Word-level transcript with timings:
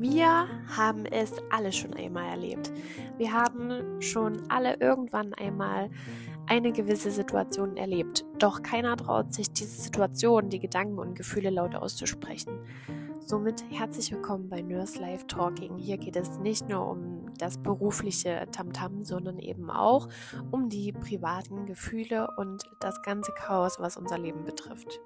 Wir 0.00 0.48
haben 0.78 1.04
es 1.04 1.30
alle 1.50 1.72
schon 1.72 1.92
einmal 1.92 2.30
erlebt. 2.30 2.72
Wir 3.18 3.34
haben 3.34 4.00
schon 4.00 4.50
alle 4.50 4.80
irgendwann 4.80 5.34
einmal 5.34 5.90
eine 6.46 6.72
gewisse 6.72 7.10
Situation 7.10 7.76
erlebt. 7.76 8.24
Doch 8.38 8.62
keiner 8.62 8.96
traut 8.96 9.34
sich, 9.34 9.52
diese 9.52 9.78
Situation, 9.82 10.48
die 10.48 10.58
Gedanken 10.58 10.98
und 10.98 11.16
Gefühle 11.16 11.50
laut 11.50 11.74
auszusprechen. 11.74 12.60
Somit 13.18 13.62
herzlich 13.70 14.10
willkommen 14.10 14.48
bei 14.48 14.62
Nurse 14.62 14.98
Life 14.98 15.26
Talking. 15.26 15.76
Hier 15.76 15.98
geht 15.98 16.16
es 16.16 16.38
nicht 16.38 16.66
nur 16.66 16.88
um 16.88 17.34
das 17.36 17.58
berufliche 17.58 18.48
Tamtam, 18.52 19.00
-Tam, 19.00 19.04
sondern 19.04 19.38
eben 19.38 19.68
auch 19.70 20.08
um 20.50 20.70
die 20.70 20.92
privaten 20.92 21.66
Gefühle 21.66 22.26
und 22.38 22.62
das 22.80 23.02
ganze 23.02 23.32
Chaos, 23.32 23.78
was 23.78 23.98
unser 23.98 24.16
Leben 24.16 24.46
betrifft. 24.46 24.98